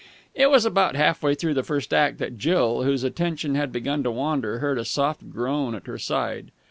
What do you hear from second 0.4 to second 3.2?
was about half way through the first act that Jill, whose